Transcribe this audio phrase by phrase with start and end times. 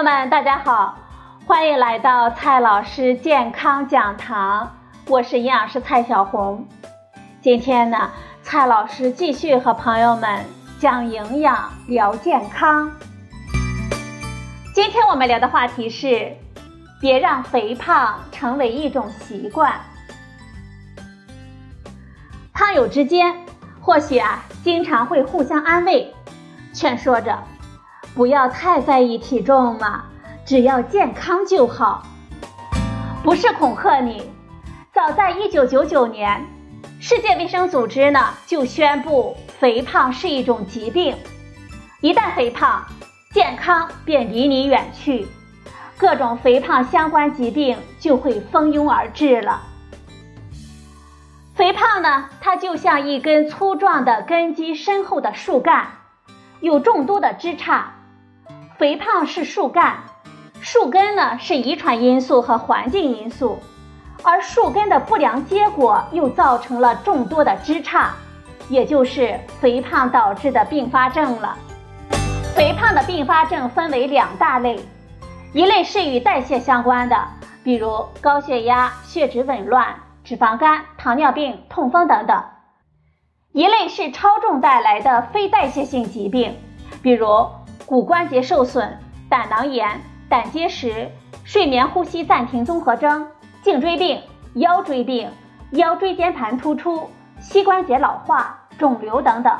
[0.00, 0.96] 朋友们，大家好，
[1.44, 4.72] 欢迎来到蔡老师健康讲堂，
[5.08, 6.64] 我是营养师蔡小红。
[7.40, 8.08] 今天呢，
[8.40, 10.44] 蔡老师继续和朋友们
[10.78, 12.92] 讲营养、聊健康。
[14.72, 16.32] 今天我们聊的话题是：
[17.00, 19.74] 别让肥胖成为一种习惯。
[22.52, 23.34] 胖友之间
[23.80, 26.14] 或许啊，经常会互相安慰，
[26.72, 27.36] 劝说着。
[28.18, 30.06] 不要太在意体重嘛，
[30.44, 32.02] 只要健康就好。
[33.22, 34.28] 不是恐吓你，
[34.92, 36.44] 早在一九九九年，
[36.98, 41.16] 世界卫生组织呢就宣布肥胖是一种疾病，
[42.00, 42.84] 一旦肥胖，
[43.32, 45.28] 健康便离你远去，
[45.96, 49.62] 各种肥胖相关疾病就会蜂拥而至了。
[51.54, 55.86] 肥胖呢，它就像一根粗壮的、根基深厚的树干，
[56.58, 57.84] 有众多的枝杈。
[58.78, 60.04] 肥胖是树干，
[60.60, 63.58] 树根呢是遗传因素和环境因素，
[64.22, 68.10] 而树根的不良结果又造成了众多的枝杈，
[68.68, 71.58] 也就是肥胖导致的并发症了。
[72.54, 74.78] 肥胖的并发症分为两大类，
[75.52, 77.16] 一类是与代谢相关的，
[77.64, 79.92] 比如高血压、血脂紊乱、
[80.22, 82.44] 脂肪肝、糖尿病、痛风等等；
[83.50, 86.56] 一类是超重带来的非代谢性疾病，
[87.02, 87.26] 比如。
[87.88, 88.98] 骨关节受损、
[89.30, 89.98] 胆囊炎、
[90.28, 91.10] 胆结石、
[91.42, 93.26] 睡眠呼吸暂停综合征、
[93.62, 94.20] 颈椎病、
[94.56, 95.30] 腰椎病、
[95.70, 97.08] 腰椎间盘突出、
[97.40, 99.56] 膝关节老化、肿瘤等等。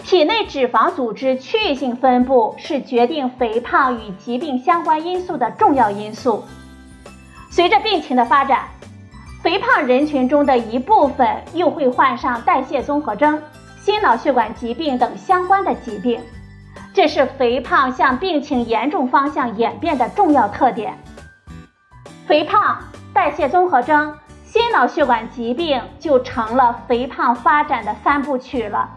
[0.00, 6.44] 体内脂肪组织区域性分布是决定肥胖与疾病相关因素的重要因素。
[7.50, 8.68] 随着病情的发展，
[9.42, 13.42] 肥胖人群中的一部分又会患上代谢综合征、
[13.80, 16.20] 心脑血管疾病等相关的疾病。
[16.94, 20.96] 这是肥胖向病情严重方向演变的重要特点。
[22.24, 22.78] 肥胖、
[23.12, 28.88] 代谢综合征、心脑血管疾病就成了肥胖发展的三部曲了。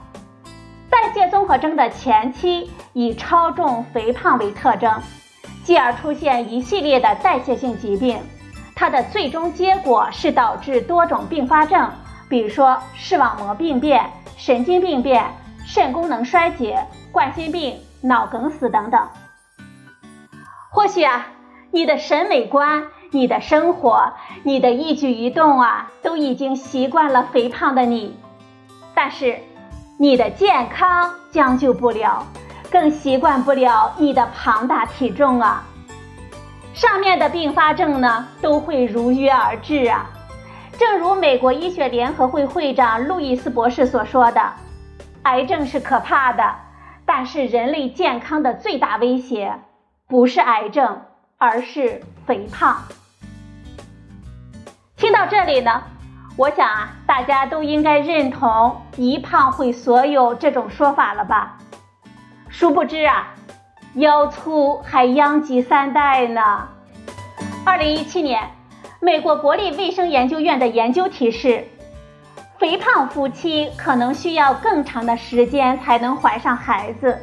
[0.91, 4.93] 代谢综合征的前期以超重、肥胖为特征，
[5.63, 8.19] 继而出现一系列的代谢性疾病，
[8.75, 11.89] 它的最终结果是导致多种并发症，
[12.29, 14.05] 比如说视网膜病变、
[14.37, 15.25] 神经病变、
[15.65, 17.75] 肾功能衰竭、冠心病。
[18.01, 19.07] 脑梗死等等，
[20.69, 21.27] 或许啊，
[21.71, 24.13] 你的审美观、你的生活、
[24.43, 28.15] 你的一举一动啊，都已经习惯了肥胖的你，
[28.93, 29.39] 但是
[29.97, 32.25] 你的健康将就不了，
[32.69, 35.63] 更习惯不了你的庞大体重啊。
[36.73, 40.05] 上面的并发症呢，都会如约而至啊。
[40.77, 44.53] 正如美国医学联合会会长路易斯博士所说的
[45.23, 46.43] ：“癌症是可怕的。”
[47.07, 49.61] 但是人类健康的最大威胁
[50.09, 51.03] 不是癌症，
[51.37, 52.83] 而是肥胖。
[54.97, 55.83] 听到这里呢，
[56.35, 61.59] 我想啊，大家都应该认同“一胖毁所有”这种说法了吧？
[62.49, 63.33] 殊不知啊，
[63.93, 66.67] 腰粗还殃及三代呢。
[67.65, 68.51] 二零一七年，
[68.99, 71.67] 美国国立卫生研究院的研究提示。
[72.59, 77.15] 肥胖夫妻可能需要更长的时间才能怀上孩子，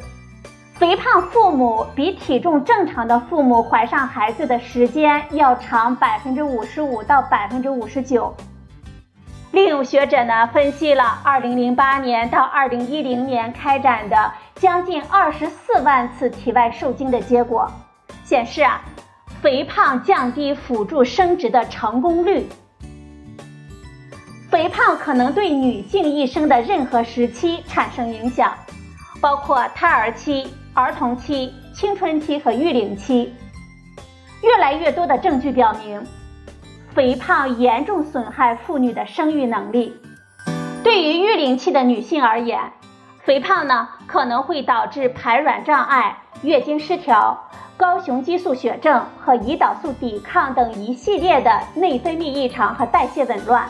[0.75, 8.33] 肥胖父母比体重正常的父母怀上孩子的时间要长百分之五十五到百分之五十九。
[9.51, 17.69] 另有学者呢分析了二零零八年到二零一零年开展的将近二十四万次体外受精的结果，
[18.23, 18.81] 显示啊，
[19.41, 22.47] 肥胖降低辅助生殖的成功率。
[24.55, 28.53] 肥胖可能对女性一生的任何时期产生影响，
[29.19, 33.33] 包括胎儿期、儿童期、青春期和育龄期。
[34.41, 36.01] 越来越多的证据表明，
[36.93, 39.93] 肥胖严重损害妇女的生育能力。
[40.85, 42.71] 对于育龄期的女性而言，
[43.25, 53.69] 肥胖呢可能会导致排卵障碍、月经失调、高雄激素血症和胰岛素抵抗等一系列的内分泌异常和代谢紊乱。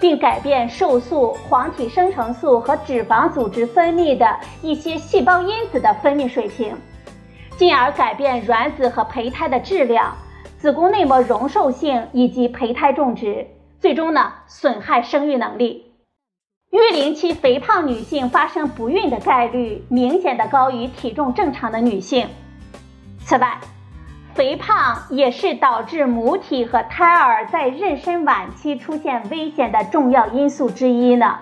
[0.00, 4.26] 并改变瘦素、黄体生成素和脂肪组织分泌的
[4.62, 6.74] 一些细胞因子的分泌水平，
[7.56, 10.16] 进而改变卵子和胚胎的质量、
[10.58, 13.46] 子宫内膜容受性以及胚胎种植，
[13.78, 15.92] 最终呢损害生育能力。
[16.70, 22.28] 育龄期肥胖女性发生不孕的概率明显的高于体重正常的女性。
[23.24, 23.58] 此外，
[24.40, 31.40] 肥胖也是导致母体和胎儿在妊娠晚期出现危险的重要因素之一呢。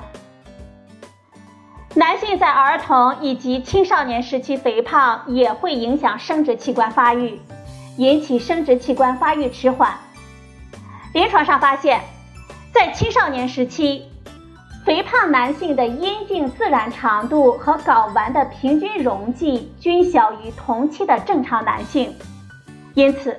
[1.95, 7.41] 男性在儿童以及青少年时期肥胖也会影响生殖器官发育，
[7.99, 9.93] 引起生殖器官发育迟缓。
[11.15, 12.01] 临床上发现，
[12.75, 14.09] 在青少年时期，
[14.85, 22.13] 肥胖男性的阴茎自然长度和睾丸的平均容积均小于同期的正常男性，
[22.99, 23.39] 因此，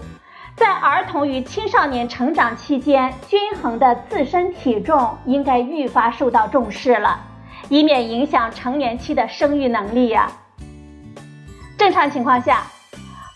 [0.56, 7.20] 在儿童与青少年成长期间，均衡的自身体重应该愈发受到重视了，
[7.68, 10.32] 以免影响成年期的生育能力呀。
[11.78, 12.64] 正常情况下，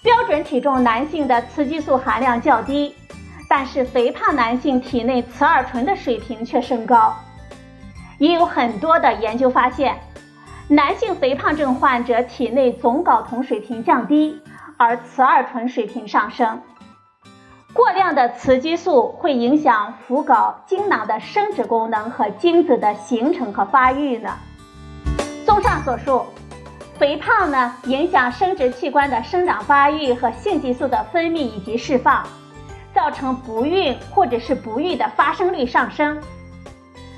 [0.01, 2.95] 标准体重男性的雌激素含量较低，
[3.49, 7.13] 但是肥胖男性体内雌二醇的水平却升高。
[8.17, 9.99] 也有很多的研究发现，
[10.69, 14.41] 男性肥胖症患者体内总睾酮水平降低，
[14.77, 16.61] 而雌二醇水平上升。
[17.73, 24.37] 过量的雌激素会影响附睾精囊的生殖功能和精子的形成和发育呢。
[25.45, 26.23] 综上所述，
[26.99, 32.23] 肥胖呢影响生殖器官的生长发育和性激素的分泌以及释放，
[32.93, 36.21] 造成不孕或者是不育的发生率上升。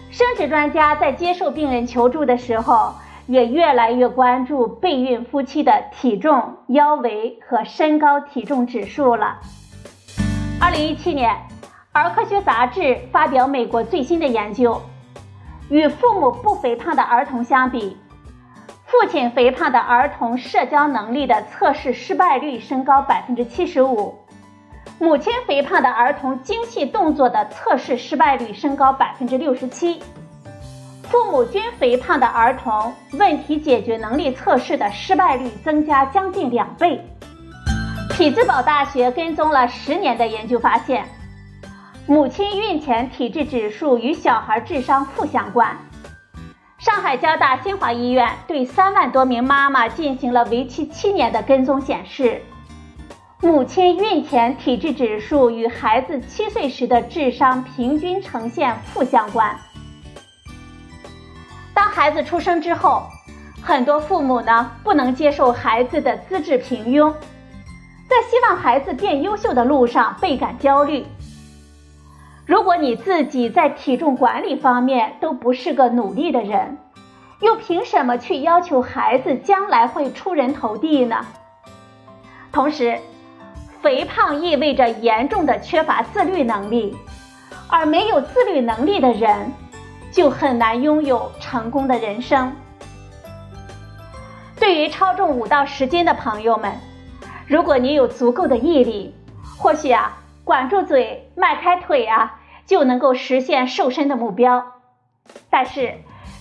[0.10, 2.96] 生殖专家在接受病人求助的时候，
[3.27, 9.39] 也越来越关注备孕夫妻的体重、腰围和身高体重指数了。
[10.62, 11.33] 二零一七年，
[11.92, 12.81] 《儿科学杂志》
[13.12, 14.81] 发表美国最新的研究，
[15.69, 17.98] 与父母不肥胖的儿童相比，
[18.86, 24.16] 父亲肥胖的儿童社交能力的测试失败率升高百分之七十五。
[24.98, 30.01] 母亲肥胖的儿童精细动作的测试失败率升高百分之六十七，
[31.15, 37.00] 父母均肥胖的儿童问题解决能力测试的失败率增加将近两倍。
[38.09, 41.06] 匹兹堡大学跟踪了十年的研究发现，
[42.06, 45.77] 母亲孕前体质指数与小孩智商负相关。
[46.79, 52.41] 上海交大新华医院对三万多名妈妈进行了为期七年的跟踪，显示。
[53.39, 59.57] 母亲孕前体质指数与孩子七岁时的智商平均呈现负相关。
[61.75, 63.04] 当孩子出生之后，
[63.62, 67.12] 很多父母呢不能接受孩子的资质平庸，
[68.10, 71.06] 在希望孩子变优秀的路上倍感焦虑。
[72.45, 76.77] 如果你自己在体重管理方面都不是个努力的人，
[77.42, 81.25] 又凭什么去要求孩子将来会出人头地呢？
[82.54, 82.98] 同时，
[83.81, 86.95] 肥胖意味着严重的缺乏自律能力，
[87.68, 89.51] 而没有自律能力的人，
[90.15, 92.56] 就很难拥有成功的人生。
[94.57, 96.71] 对于超重五到十斤的朋友们，
[97.45, 99.13] 如果你有足够的毅力，
[99.57, 100.15] 或许啊，
[100.45, 104.65] 管住嘴，迈开腿啊，就能够实现瘦身的目标。
[105.50, 105.95] 但是，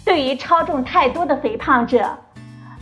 [0.04, 2.18] 对于超重太多的肥胖者，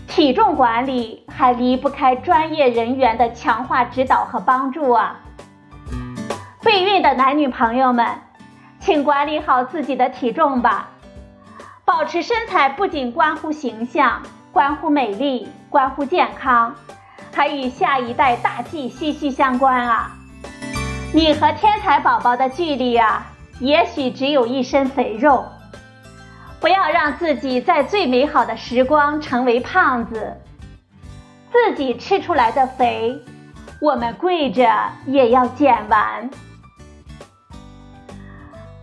[0.06, 5.20] 体重管理还离不开专业人员的强化指导和帮助啊！
[6.62, 8.06] 备孕的男女朋友们，
[8.84, 10.88] 请管理好自己的体重吧。
[11.84, 14.20] 保持身材不仅关乎形象、
[14.50, 16.74] 关乎美丽、关乎健康，
[17.32, 20.10] 还与下一代大计息息相关啊！
[21.14, 23.24] 你和天才宝宝的距离啊，
[23.60, 25.44] 也许只有一身肥肉。
[26.60, 30.36] 不要让自己在最美好的时光成为胖子，
[31.52, 33.20] 自己吃出来的肥，
[33.80, 34.72] 我们跪着
[35.06, 36.30] 也要减完。